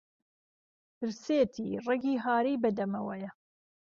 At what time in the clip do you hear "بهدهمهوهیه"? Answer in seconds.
2.63-3.31